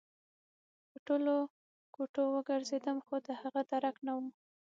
[0.89, 1.35] په ټولو
[1.95, 4.19] کوټو وګرځېدم خو د هغه درک نه و